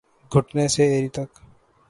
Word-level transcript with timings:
گھٹنے 0.31 0.65
سے 0.67 0.83
ایڑی 0.91 1.09
تک 1.15 1.29